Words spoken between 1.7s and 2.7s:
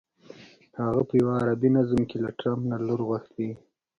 نظم کې له ټرمپ